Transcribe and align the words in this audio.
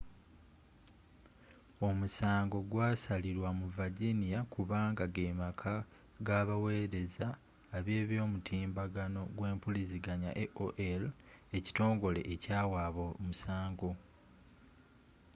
omusango 1.89 2.57
gwasalilwa 2.71 3.49
mu 3.59 3.67
virginia 3.77 4.39
kubanga 4.53 5.03
gemaka 5.15 5.73
gabawereza 6.27 7.27
eby'omutimbagano 8.01 9.21
gwempuliziganya 9.37 10.29
aol 10.43 11.03
ekitongole 11.57 12.21
ekyawaaba 12.33 13.01
omusango 13.17 13.89